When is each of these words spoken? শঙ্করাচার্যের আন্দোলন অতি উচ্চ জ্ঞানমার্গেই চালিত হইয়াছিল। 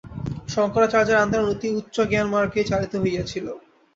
শঙ্করাচার্যের 0.49 1.21
আন্দোলন 1.23 1.47
অতি 1.51 1.67
উচ্চ 1.79 1.95
জ্ঞানমার্গেই 2.11 2.69
চালিত 2.71 2.93
হইয়াছিল। 3.03 3.45